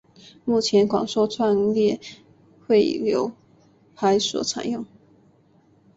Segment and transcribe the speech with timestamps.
[0.45, 1.99] 目前广受串列
[2.65, 3.33] 汇流
[3.93, 4.83] 排所采用。